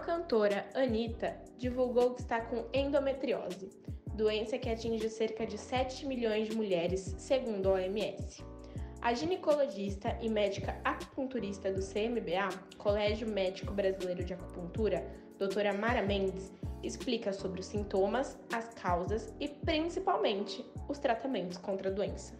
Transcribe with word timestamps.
cantora 0.00 0.66
Anitta 0.74 1.36
divulgou 1.58 2.14
que 2.14 2.22
está 2.22 2.40
com 2.40 2.66
endometriose, 2.72 3.70
doença 4.14 4.58
que 4.58 4.68
atinge 4.68 5.08
cerca 5.08 5.46
de 5.46 5.58
7 5.58 6.06
milhões 6.06 6.48
de 6.48 6.56
mulheres, 6.56 7.14
segundo 7.18 7.68
a 7.68 7.74
OMS. 7.74 8.42
A 9.02 9.14
ginecologista 9.14 10.18
e 10.20 10.28
médica 10.28 10.78
acupunturista 10.84 11.72
do 11.72 11.80
CMBA, 11.80 12.48
Colégio 12.76 13.28
Médico 13.28 13.72
Brasileiro 13.72 14.24
de 14.24 14.34
Acupuntura, 14.34 15.06
doutora 15.38 15.72
Mara 15.72 16.02
Mendes, 16.02 16.52
explica 16.82 17.32
sobre 17.32 17.60
os 17.60 17.66
sintomas, 17.66 18.38
as 18.52 18.74
causas 18.74 19.32
e, 19.38 19.48
principalmente, 19.48 20.64
os 20.88 20.98
tratamentos 20.98 21.56
contra 21.58 21.90
a 21.90 21.92
doença. 21.92 22.34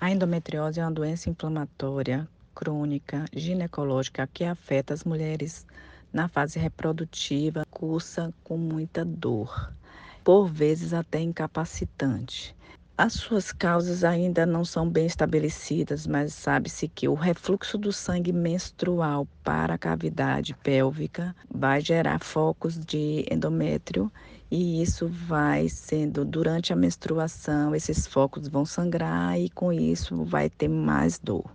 A 0.00 0.10
endometriose 0.10 0.80
é 0.80 0.82
uma 0.82 0.90
doença 0.90 1.30
inflamatória 1.30 2.28
crônica 2.54 3.24
ginecológica 3.32 4.28
que 4.32 4.44
afeta 4.44 4.94
as 4.94 5.04
mulheres 5.04 5.66
na 6.14 6.28
fase 6.28 6.60
reprodutiva, 6.60 7.66
cursa 7.68 8.32
com 8.44 8.56
muita 8.56 9.04
dor, 9.04 9.74
por 10.22 10.46
vezes 10.46 10.94
até 10.94 11.20
incapacitante. 11.20 12.54
As 12.96 13.14
suas 13.14 13.50
causas 13.50 14.04
ainda 14.04 14.46
não 14.46 14.64
são 14.64 14.88
bem 14.88 15.06
estabelecidas, 15.06 16.06
mas 16.06 16.32
sabe-se 16.32 16.86
que 16.86 17.08
o 17.08 17.14
refluxo 17.14 17.76
do 17.76 17.92
sangue 17.92 18.32
menstrual 18.32 19.26
para 19.42 19.74
a 19.74 19.78
cavidade 19.78 20.54
pélvica 20.62 21.34
vai 21.52 21.80
gerar 21.80 22.20
focos 22.20 22.78
de 22.78 23.26
endométrio 23.28 24.12
e 24.48 24.80
isso 24.80 25.08
vai 25.08 25.68
sendo 25.68 26.24
durante 26.24 26.72
a 26.72 26.76
menstruação, 26.76 27.74
esses 27.74 28.06
focos 28.06 28.46
vão 28.46 28.64
sangrar 28.64 29.36
e 29.40 29.50
com 29.50 29.72
isso 29.72 30.22
vai 30.22 30.48
ter 30.48 30.68
mais 30.68 31.18
dor. 31.18 31.50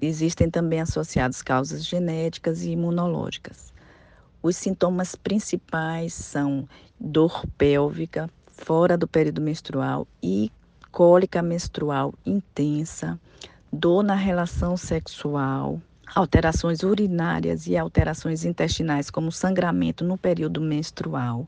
Existem 0.00 0.48
também 0.48 0.80
associados 0.80 1.42
causas 1.42 1.84
genéticas 1.84 2.62
e 2.62 2.70
imunológicas. 2.70 3.72
Os 4.40 4.56
sintomas 4.56 5.16
principais 5.16 6.14
são 6.14 6.68
dor 7.00 7.44
pélvica, 7.58 8.30
fora 8.46 8.96
do 8.96 9.08
período 9.08 9.40
menstrual 9.40 10.06
e 10.22 10.52
cólica 10.92 11.42
menstrual 11.42 12.14
intensa, 12.24 13.18
dor 13.72 14.04
na 14.04 14.14
relação 14.14 14.76
sexual, 14.76 15.80
alterações 16.14 16.82
urinárias 16.82 17.66
e 17.66 17.76
alterações 17.76 18.44
intestinais, 18.44 19.10
como 19.10 19.32
sangramento 19.32 20.04
no 20.04 20.16
período 20.16 20.60
menstrual, 20.60 21.46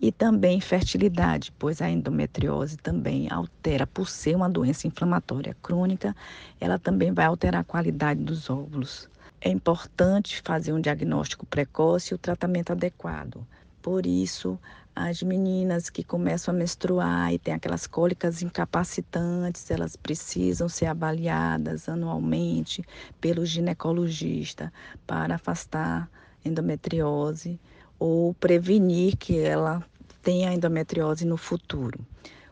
e 0.00 0.10
também 0.10 0.60
fertilidade, 0.60 1.52
pois 1.58 1.82
a 1.82 1.90
endometriose 1.90 2.76
também 2.78 3.28
altera, 3.30 3.86
por 3.86 4.08
ser 4.08 4.34
uma 4.34 4.48
doença 4.48 4.86
inflamatória 4.86 5.54
crônica, 5.62 6.16
ela 6.58 6.78
também 6.78 7.12
vai 7.12 7.26
alterar 7.26 7.60
a 7.60 7.64
qualidade 7.64 8.22
dos 8.22 8.48
óvulos. 8.48 9.08
É 9.40 9.50
importante 9.50 10.40
fazer 10.42 10.72
um 10.72 10.80
diagnóstico 10.80 11.44
precoce 11.44 12.12
e 12.12 12.14
o 12.14 12.18
tratamento 12.18 12.72
adequado. 12.72 13.46
Por 13.82 14.06
isso, 14.06 14.58
as 14.94 15.22
meninas 15.22 15.88
que 15.88 16.02
começam 16.02 16.54
a 16.54 16.56
menstruar 16.56 17.32
e 17.32 17.38
têm 17.38 17.54
aquelas 17.54 17.86
cólicas 17.86 18.42
incapacitantes, 18.42 19.70
elas 19.70 19.96
precisam 19.96 20.68
ser 20.68 20.86
avaliadas 20.86 21.88
anualmente 21.88 22.82
pelo 23.20 23.44
ginecologista 23.46 24.72
para 25.06 25.36
afastar 25.36 26.10
endometriose 26.44 27.60
ou 27.98 28.34
prevenir 28.34 29.16
que 29.16 29.38
ela 29.38 29.84
tenha 30.22 30.52
endometriose 30.52 31.24
no 31.24 31.36
futuro. 31.36 31.98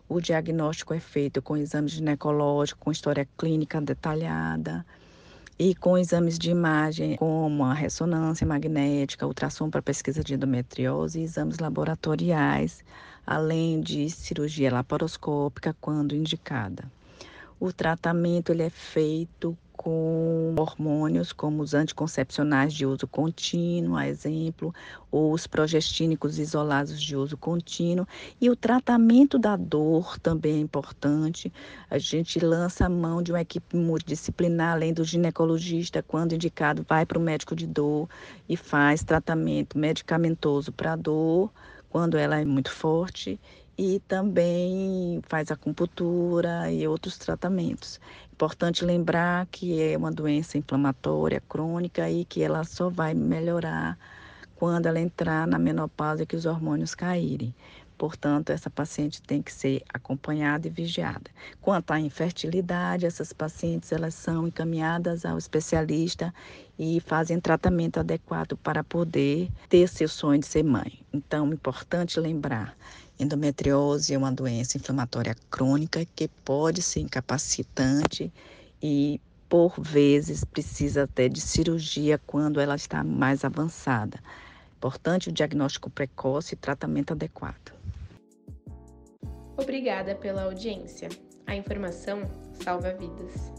O 0.08 0.20
diagnóstico 0.20 0.94
é 0.94 1.00
feito 1.00 1.42
com 1.42 1.56
exame 1.56 1.88
ginecológico, 1.88 2.80
com 2.80 2.90
história 2.90 3.28
clínica 3.36 3.80
detalhada, 3.80 4.84
e 5.58 5.74
com 5.74 5.98
exames 5.98 6.38
de 6.38 6.50
imagem, 6.50 7.16
como 7.16 7.64
a 7.64 7.74
ressonância 7.74 8.46
magnética, 8.46 9.26
ultrassom 9.26 9.68
para 9.68 9.82
pesquisa 9.82 10.22
de 10.22 10.34
endometriose 10.34 11.20
e 11.20 11.24
exames 11.24 11.58
laboratoriais, 11.58 12.84
além 13.26 13.80
de 13.80 14.08
cirurgia 14.08 14.72
laparoscópica 14.72 15.76
quando 15.80 16.14
indicada. 16.14 16.90
O 17.60 17.72
tratamento 17.72 18.52
ele 18.52 18.62
é 18.62 18.70
feito 18.70 19.58
com 19.78 20.56
hormônios 20.58 21.32
como 21.32 21.62
os 21.62 21.72
anticoncepcionais 21.72 22.74
de 22.74 22.84
uso 22.84 23.06
contínuo, 23.06 23.96
a 23.96 24.08
exemplo, 24.08 24.74
ou 25.08 25.32
os 25.32 25.46
progestínicos 25.46 26.36
isolados 26.36 27.00
de 27.00 27.16
uso 27.16 27.36
contínuo. 27.36 28.04
E 28.40 28.50
o 28.50 28.56
tratamento 28.56 29.38
da 29.38 29.56
dor 29.56 30.18
também 30.18 30.56
é 30.56 30.58
importante. 30.58 31.52
A 31.88 31.96
gente 31.96 32.40
lança 32.40 32.86
a 32.86 32.88
mão 32.88 33.22
de 33.22 33.30
uma 33.30 33.40
equipe 33.40 33.76
multidisciplinar, 33.76 34.74
além 34.74 34.92
do 34.92 35.04
ginecologista, 35.04 36.02
quando 36.02 36.34
indicado, 36.34 36.84
vai 36.86 37.06
para 37.06 37.18
o 37.18 37.22
médico 37.22 37.54
de 37.54 37.66
dor 37.66 38.08
e 38.48 38.56
faz 38.56 39.04
tratamento 39.04 39.78
medicamentoso 39.78 40.72
para 40.72 40.94
a 40.94 40.96
dor, 40.96 41.52
quando 41.88 42.18
ela 42.18 42.40
é 42.40 42.44
muito 42.44 42.72
forte, 42.72 43.40
e 43.78 44.00
também 44.00 45.20
faz 45.28 45.50
acupuntura 45.50 46.70
e 46.72 46.86
outros 46.88 47.16
tratamentos. 47.16 48.00
Importante 48.32 48.84
lembrar 48.84 49.46
que 49.46 49.80
é 49.80 49.96
uma 49.96 50.10
doença 50.12 50.58
inflamatória 50.58 51.40
crônica 51.48 52.10
e 52.10 52.24
que 52.24 52.42
ela 52.42 52.64
só 52.64 52.90
vai 52.90 53.14
melhorar 53.14 53.96
quando 54.58 54.86
ela 54.86 54.98
entrar 54.98 55.46
na 55.46 55.58
menopausa 55.58 56.24
e 56.24 56.26
que 56.26 56.34
os 56.34 56.44
hormônios 56.44 56.94
caírem. 56.94 57.54
Portanto, 57.96 58.50
essa 58.50 58.68
paciente 58.68 59.22
tem 59.22 59.40
que 59.40 59.52
ser 59.52 59.82
acompanhada 59.92 60.66
e 60.66 60.70
vigiada. 60.70 61.30
Quanto 61.60 61.92
à 61.92 61.98
infertilidade, 61.98 63.06
essas 63.06 63.32
pacientes 63.32 63.90
elas 63.92 64.14
são 64.14 64.46
encaminhadas 64.48 65.24
ao 65.24 65.38
especialista 65.38 66.32
e 66.78 67.00
fazem 67.00 67.40
tratamento 67.40 67.98
adequado 67.98 68.56
para 68.56 68.84
poder 68.84 69.50
ter 69.68 69.88
seu 69.88 70.08
sonho 70.08 70.40
de 70.40 70.46
ser 70.46 70.62
mãe. 70.62 71.00
Então, 71.12 71.50
é 71.50 71.54
importante 71.54 72.20
lembrar 72.20 72.76
Endometriose 73.18 74.14
é 74.14 74.18
uma 74.18 74.30
doença 74.30 74.76
inflamatória 74.76 75.34
crônica 75.50 76.06
que 76.14 76.28
pode 76.44 76.80
ser 76.80 77.00
incapacitante 77.00 78.32
e, 78.80 79.20
por 79.48 79.74
vezes, 79.80 80.44
precisa 80.44 81.02
até 81.02 81.28
de 81.28 81.40
cirurgia 81.40 82.20
quando 82.24 82.60
ela 82.60 82.76
está 82.76 83.02
mais 83.02 83.44
avançada. 83.44 84.20
Importante 84.78 85.28
o 85.28 85.32
diagnóstico 85.32 85.90
precoce 85.90 86.54
e 86.54 86.56
tratamento 86.56 87.12
adequado. 87.12 87.72
Obrigada 89.56 90.14
pela 90.14 90.44
audiência. 90.44 91.08
A 91.48 91.56
informação 91.56 92.22
salva 92.62 92.94
vidas. 92.94 93.57